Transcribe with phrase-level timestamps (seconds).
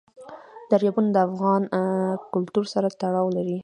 [0.71, 1.61] دریابونه د افغان
[2.33, 3.57] کلتور سره تړاو لري.